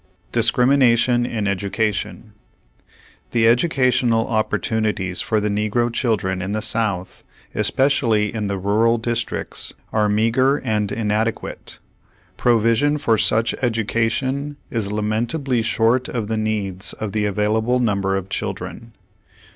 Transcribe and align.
DISCEIMINATION 0.31 1.27
IN 1.27 1.47
EDUCATION 1.47 2.33
The 3.29 3.47
educational 3.47 4.25
opportunities 4.27 5.21
for 5.21 5.39
the 5.39 5.47
negro 5.47 5.93
children 5.93 6.41
in 6.41 6.53
the 6.53 6.61
South, 6.63 7.23
especially 7.53 8.33
in 8.33 8.47
the 8.47 8.57
rural 8.57 8.97
dis 8.97 9.23
tricts, 9.23 9.73
are 9.93 10.09
meager 10.09 10.57
and 10.57 10.91
inadequate. 10.91 11.77
Provision 12.35 12.97
for 12.97 13.15
such 13.19 13.53
education 13.61 14.57
is 14.71 14.91
lamentably 14.91 15.61
short 15.61 16.07
of 16.09 16.27
the 16.29 16.35
needs 16.35 16.93
of 16.93 17.11
the 17.11 17.25
available 17.25 17.77
number 17.79 18.15
of 18.15 18.27
children. 18.27 18.93